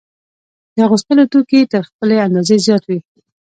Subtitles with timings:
[0.75, 2.99] د اغوستلو توکي تر خپلې اندازې زیات وي